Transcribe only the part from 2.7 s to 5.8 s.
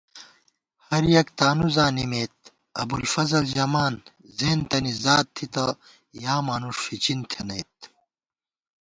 ابُوالفضل ژَمان زیَنتَنی ذات تھِتہ